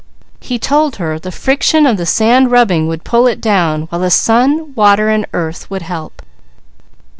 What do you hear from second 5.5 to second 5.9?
would